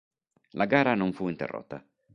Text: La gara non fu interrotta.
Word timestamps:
La 0.53 0.65
gara 0.65 0.95
non 0.95 1.13
fu 1.13 1.27
interrotta. 1.29 1.85